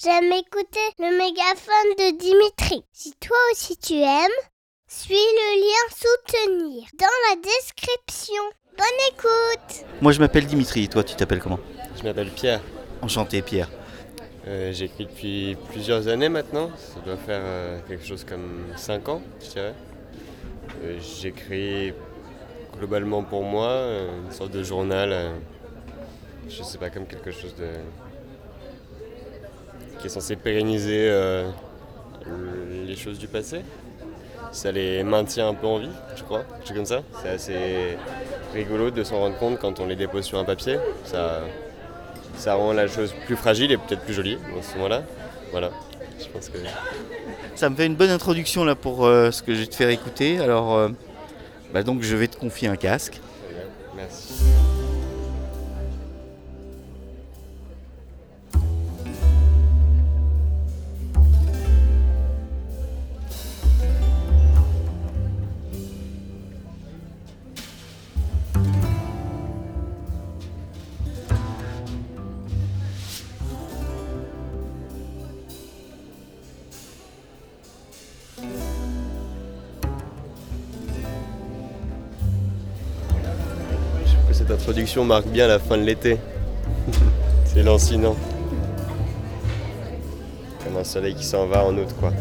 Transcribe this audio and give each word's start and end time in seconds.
j'aime 0.00 0.32
écouter 0.32 0.80
le 0.98 1.16
mégaphone 1.18 1.92
de 1.98 2.18
Dimitri. 2.18 2.84
Si 2.92 3.12
toi 3.20 3.36
aussi 3.52 3.76
tu 3.76 3.94
aimes, 3.94 4.38
suis 4.86 5.14
le 5.14 5.60
lien 5.60 5.94
soutenir 5.94 6.84
dans 6.98 7.06
la 7.30 7.36
description. 7.36 8.42
Bonne 8.76 8.86
écoute 9.10 9.84
Moi 10.00 10.12
je 10.12 10.20
m'appelle 10.20 10.46
Dimitri, 10.46 10.88
toi 10.88 11.04
tu 11.04 11.14
t'appelles 11.14 11.40
comment? 11.40 11.58
Je 11.96 12.02
m'appelle 12.04 12.30
Pierre. 12.30 12.60
Enchanté 13.02 13.42
Pierre. 13.42 13.68
Euh, 14.46 14.72
J'écris 14.72 15.06
depuis 15.06 15.56
plusieurs 15.70 16.08
années 16.08 16.28
maintenant. 16.28 16.70
Ça 16.76 17.00
doit 17.00 17.16
faire 17.16 17.42
euh, 17.44 17.78
quelque 17.88 18.04
chose 18.04 18.24
comme 18.24 18.66
5 18.76 19.08
ans, 19.08 19.22
je 19.40 19.48
dirais. 19.50 19.74
Euh, 20.84 20.98
J'écris 21.00 21.92
globalement 22.78 23.22
pour 23.22 23.42
moi, 23.44 23.86
une 24.26 24.32
sorte 24.32 24.50
de 24.50 24.62
journal. 24.62 25.12
euh, 25.12 25.32
je 26.48 26.62
sais 26.62 26.78
pas, 26.78 26.90
comme 26.90 27.06
quelque 27.06 27.30
chose 27.30 27.54
de. 27.54 27.68
Qui 30.02 30.08
est 30.08 30.10
censé 30.10 30.34
pérenniser 30.34 31.08
euh, 31.08 31.48
les 32.84 32.96
choses 32.96 33.18
du 33.18 33.28
passé. 33.28 33.62
Ça 34.50 34.72
les 34.72 35.02
maintient 35.04 35.48
un 35.48 35.54
peu 35.54 35.66
en 35.66 35.78
vie, 35.78 35.88
je 36.16 36.24
crois. 36.24 36.42
Chose 36.64 36.76
comme 36.76 36.84
ça. 36.84 37.02
C'est 37.22 37.28
assez 37.28 37.96
rigolo 38.52 38.90
de 38.90 39.04
s'en 39.04 39.18
rendre 39.18 39.38
compte 39.38 39.58
quand 39.60 39.80
on 39.80 39.86
les 39.86 39.96
dépose 39.96 40.24
sur 40.24 40.38
un 40.38 40.44
papier. 40.44 40.78
Ça, 41.04 41.40
ça 42.36 42.54
rend 42.54 42.72
la 42.72 42.88
chose 42.88 43.14
plus 43.26 43.36
fragile 43.36 43.70
et 43.70 43.78
peut-être 43.78 44.02
plus 44.02 44.12
jolie 44.12 44.36
dans 44.54 44.60
ce 44.60 44.74
moment-là. 44.74 45.04
Voilà. 45.52 45.70
Je 46.18 46.26
pense 46.26 46.48
que. 46.48 46.58
Ça 47.54 47.70
me 47.70 47.76
fait 47.76 47.86
une 47.86 47.94
bonne 47.94 48.10
introduction 48.10 48.64
là 48.64 48.74
pour 48.74 49.06
euh, 49.06 49.30
ce 49.30 49.42
que 49.42 49.54
je 49.54 49.60
vais 49.60 49.66
te 49.66 49.74
faire 49.74 49.88
écouter. 49.88 50.40
Alors 50.40 50.74
euh, 50.74 50.88
bah 51.72 51.82
donc 51.82 52.02
je 52.02 52.16
vais 52.16 52.28
te 52.28 52.36
confier 52.36 52.68
un 52.68 52.76
casque. 52.76 53.20
Merci. 53.96 54.51
Introduction 84.52 85.04
marque 85.04 85.26
bien 85.26 85.48
la 85.48 85.58
fin 85.58 85.76
de 85.76 85.82
l'été. 85.82 86.18
C'est 87.46 87.62
lancinant. 87.62 88.16
Comme 90.64 90.76
un 90.76 90.84
soleil 90.84 91.14
qui 91.14 91.24
s'en 91.24 91.46
va 91.46 91.64
en 91.64 91.76
août, 91.76 91.88
quoi. 91.98 92.12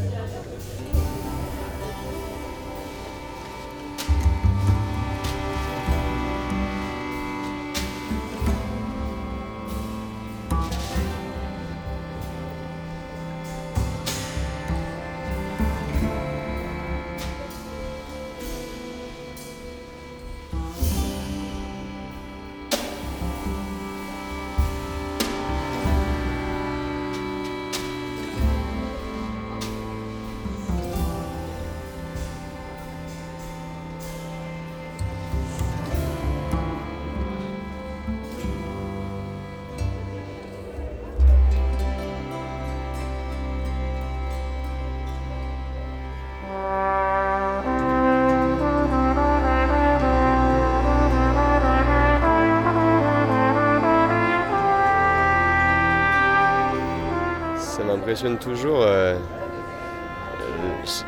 M'impressionne 58.11 58.37
toujours. 58.37 58.81
euh, 58.81 59.15
euh, 59.15 59.17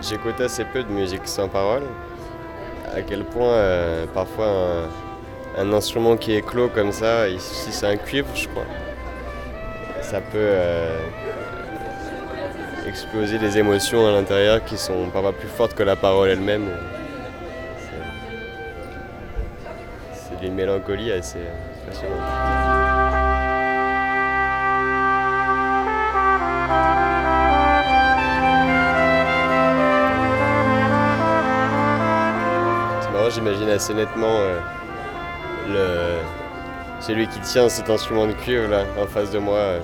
J'écoute 0.02 0.40
assez 0.40 0.64
peu 0.64 0.84
de 0.84 0.90
musique 0.90 1.28
sans 1.28 1.50
parole. 1.50 1.84
À 2.96 3.02
quel 3.02 3.25
point 3.25 3.50
euh, 3.50 4.06
parfois 4.14 4.88
un, 5.58 5.74
instrument 5.74 6.16
qui 6.16 6.34
est 6.34 6.42
clos 6.42 6.69
comme 6.69 6.92
ça, 6.94 7.28
ici 7.28 7.72
c'est 7.72 7.88
un 7.88 7.97
cuivre 7.97 8.28
je 8.36 8.47
crois, 8.47 8.63
ça 10.02 10.22
peut 10.22 10.53
exploser 12.88 13.38
des 13.40 13.58
émotions 13.58 14.08
à 14.08 14.12
l'intérieur 14.12 14.63
qui 14.63 14.78
sont 14.78 15.09
parfois 15.12 15.34
plus 15.34 15.47
fortes 15.50 15.74
que 15.74 15.84
la 15.84 15.96
parole 15.96 16.30
elle-même. 16.30 16.69
C'est- 20.13 20.40
des 20.40 20.50
mélancolies 20.50 21.12
assez 21.12 21.40
impressionnantes. 21.81 22.82
Assez 33.83 33.94
nettement 33.94 34.38
euh, 35.69 36.21
celui 37.01 37.27
qui 37.27 37.39
tient 37.41 37.67
cet 37.67 37.89
instrument 37.89 38.27
de 38.27 38.31
cuivre 38.31 38.69
là 38.69 38.83
en 39.01 39.05
face 39.07 39.29
de 39.31 39.39
moi. 39.39 39.57
euh. 39.57 39.79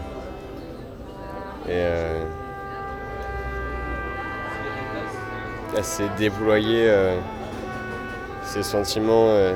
et 1.67 1.71
euh, 1.71 2.23
assez 5.77 6.05
déployer 6.17 6.85
euh, 6.89 7.17
ses 8.43 8.63
sentiments 8.63 9.31
euh, 9.31 9.53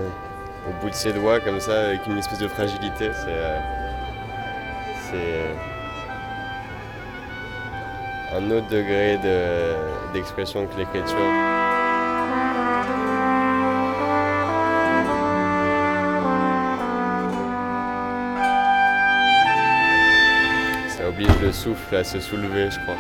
au 0.70 0.74
bout 0.82 0.90
de 0.90 0.96
ses 0.96 1.14
doigts 1.14 1.40
comme 1.40 1.62
ça 1.62 1.86
avec 1.88 2.06
une 2.06 2.18
espèce 2.18 2.40
de 2.40 2.50
fragilité. 2.50 3.12
C'est 3.14 3.30
euh, 3.30 3.60
c'est 5.10 5.46
un 8.38 8.52
autre 8.52 8.68
degré 8.68 9.18
de- 9.24 10.12
d'expression 10.14 10.68
que 10.68 10.78
l'écriture. 10.78 11.16
Le 21.44 21.52
souffle 21.52 21.96
à 21.96 22.04
se 22.04 22.20
soulever, 22.20 22.70
je 22.72 22.80
crois. 22.80 22.96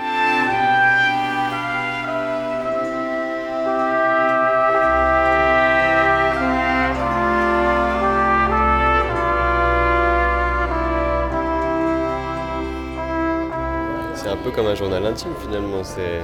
C'est 14.16 14.28
un 14.28 14.38
peu 14.38 14.52
comme 14.52 14.68
un 14.68 14.76
journal 14.76 15.06
intime 15.06 15.32
finalement. 15.42 15.84
C'est, 15.84 16.22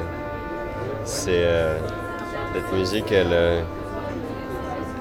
c'est 1.05 1.29
euh, 1.31 1.77
cette 2.53 2.73
musique, 2.73 3.11
elle, 3.11 3.27
euh, 3.31 3.61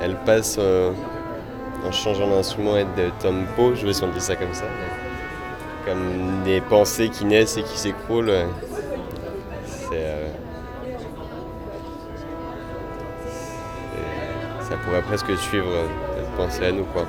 elle 0.00 0.16
passe 0.24 0.58
en 0.58 1.90
changeant 1.90 2.28
d'instrument 2.28 2.76
et 2.76 2.84
de 2.84 3.10
tempo. 3.20 3.74
Je 3.74 3.86
vais 3.86 3.92
si 3.92 4.20
ça 4.20 4.36
comme 4.36 4.54
ça. 4.54 4.66
Comme 5.84 6.42
des 6.44 6.60
pensées 6.60 7.08
qui 7.08 7.24
naissent 7.24 7.56
et 7.56 7.62
qui 7.62 7.78
s'écroulent. 7.78 8.28
euh, 8.30 8.46
C'est, 9.66 10.32
ça 14.68 14.76
pourrait 14.84 15.02
presque 15.02 15.34
suivre 15.38 15.66
cette 16.14 16.30
pensée 16.36 16.66
à 16.66 16.72
nous 16.72 16.84
quoi. 16.84 17.06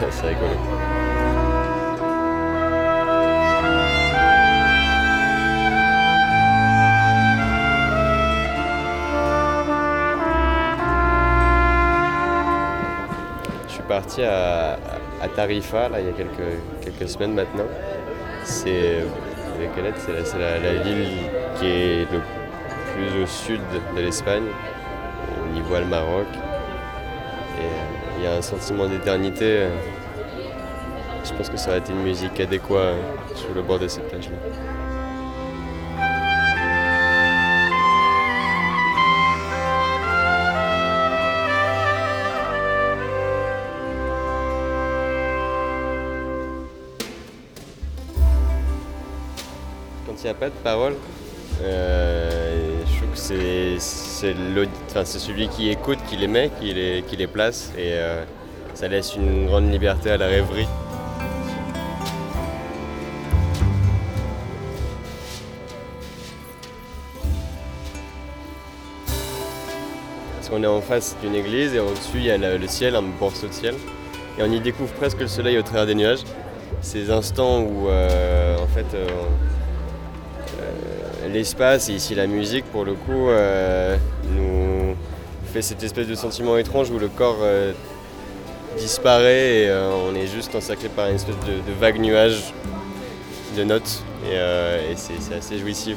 c'est 0.10 0.28
rigolo. 0.28 1.03
Parti 13.88 14.22
à, 14.22 14.76
Tarifa 15.34 15.88
il 15.98 16.06
y 16.06 16.08
a 16.08 16.12
quelques, 16.12 16.58
quelques 16.82 17.08
semaines 17.08 17.34
maintenant. 17.34 17.64
C'est 18.44 19.02
C'est 19.96 20.38
la, 20.38 20.58
la- 20.58 20.72
la 20.74 20.82
ville 20.82 21.06
qui 21.58 21.66
est 21.66 22.06
le 22.12 22.20
plus 22.92 23.22
au 23.22 23.26
sud 23.26 23.60
de 23.96 24.00
l'Espagne, 24.00 24.44
au 25.44 25.52
niveau 25.54 25.76
le 25.76 25.86
Maroc. 25.86 26.26
Euh, 26.32 27.62
il 28.18 28.24
y 28.24 28.26
a 28.26 28.34
un 28.34 28.42
sentiment 28.42 28.86
d'éternité 28.86 29.68
je 31.24 31.32
pense 31.32 31.48
que 31.48 31.56
ça 31.56 31.70
aurait 31.70 31.78
été 31.78 31.90
une 31.92 32.02
musique 32.02 32.38
adéquate 32.38 32.76
euh, 32.76 33.00
sur 33.34 33.54
le 33.54 33.62
bord 33.62 33.78
de 33.78 33.88
cette 33.88 34.08
plage-là. 34.08 34.36
Quand 50.06 50.12
il 50.20 50.24
n'y 50.24 50.30
a 50.30 50.34
pas 50.34 50.50
de 50.50 50.54
parole, 50.62 50.94
euh, 51.62 52.82
je 52.86 52.96
trouve 52.96 53.10
que 53.12 53.16
c'est, 53.16 53.78
celui 55.18 55.48
qui 55.48 55.70
écoute 55.70 55.98
qui 56.08 56.16
les 56.18 56.26
met, 56.26 56.50
qui 56.60 56.74
les, 56.74 57.26
place, 57.26 57.72
et 57.78 57.92
euh, 57.92 58.22
ça 58.74 58.86
laisse 58.88 59.16
une 59.16 59.46
grande 59.46 59.72
liberté 59.72 60.10
à 60.10 60.18
la 60.18 60.26
rêverie. 60.26 60.66
Parce 70.34 70.50
qu'on 70.50 70.62
est 70.62 70.66
en 70.66 70.82
face 70.82 71.16
d'une 71.22 71.34
église 71.34 71.74
et 71.74 71.80
au-dessus 71.80 72.16
il 72.16 72.24
y 72.24 72.30
a 72.30 72.36
le, 72.36 72.68
ciel, 72.68 72.94
un 72.94 73.00
morceau 73.00 73.46
de 73.46 73.52
ciel, 73.52 73.74
et 74.38 74.42
on 74.42 74.52
y 74.52 74.60
découvre 74.60 74.92
presque 74.92 75.20
le 75.20 75.28
soleil 75.28 75.56
au 75.56 75.62
travers 75.62 75.86
des 75.86 75.94
nuages. 75.94 76.24
Ces 76.82 77.10
instants 77.10 77.60
où 77.60 77.88
euh, 77.88 78.58
en 78.58 78.66
fait 78.66 78.94
l'espace 81.34 81.88
et 81.88 81.94
ici 81.94 82.14
la 82.14 82.28
musique 82.28 82.64
pour 82.66 82.84
le 82.84 82.94
coup 82.94 83.28
euh, 83.28 83.96
nous 84.30 84.94
fait 85.52 85.62
cette 85.62 85.82
espèce 85.82 86.06
de 86.06 86.14
sentiment 86.14 86.56
étrange 86.56 86.90
où 86.90 86.98
le 86.98 87.08
corps 87.08 87.38
euh, 87.42 87.72
disparaît 88.78 89.62
et 89.62 89.68
euh, 89.68 89.90
on 90.08 90.14
est 90.14 90.28
juste 90.28 90.54
encerclé 90.54 90.88
par 90.88 91.08
une 91.08 91.16
espèce 91.16 91.34
de, 91.40 91.72
vague 91.78 91.98
nuage 92.00 92.54
de 93.56 93.64
notes 93.64 94.04
et, 94.30 94.94
c'est 94.96 95.34
assez 95.34 95.58
jouissif. 95.58 95.96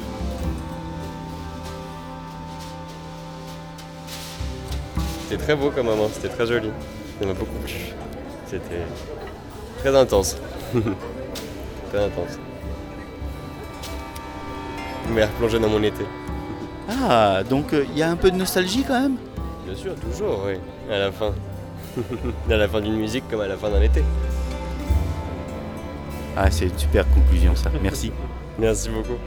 C'était 5.28 5.42
très 5.42 5.54
beau 5.54 5.70
comme 5.70 5.86
moment, 5.86 6.08
c'était 6.12 6.28
très 6.34 6.46
joli. 6.46 6.70
Ça 7.20 7.26
m'a 7.26 7.32
beaucoup 7.32 7.58
plu. 7.64 7.74
C'était 8.46 8.82
très 9.78 9.96
intense. 9.96 10.36
très 11.90 12.04
intense. 12.04 12.38
Je 15.08 15.14
m'ai 15.14 15.24
replongé 15.24 15.58
dans 15.58 15.68
mon 15.68 15.82
été. 15.82 16.04
Ah, 16.88 17.42
donc 17.48 17.72
il 17.72 17.96
y 17.96 18.02
a 18.02 18.10
un 18.10 18.16
peu 18.16 18.30
de 18.30 18.36
nostalgie 18.36 18.84
quand 18.86 19.00
même? 19.00 19.16
Bien 19.66 19.74
sûr, 19.74 19.94
toujours, 19.94 20.44
oui. 20.46 20.54
À 20.92 20.98
la 20.98 21.12
fin. 21.12 21.32
à 22.50 22.56
la 22.56 22.68
fin 22.68 22.80
d'une 22.80 22.96
musique 22.96 23.24
comme 23.30 23.40
à 23.40 23.48
la 23.48 23.56
fin 23.56 23.70
d'un 23.70 23.82
été. 23.82 24.02
Ah, 26.36 26.50
c'est 26.50 26.66
une 26.66 26.78
super 26.78 27.04
conclusion 27.10 27.56
ça. 27.56 27.70
Merci. 27.82 28.12
Merci 28.58 28.90
beaucoup. 28.90 29.18